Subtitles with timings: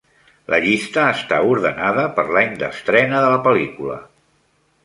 [0.53, 4.01] La llista està ordenada per l'any d'estrena de la pel·lícula.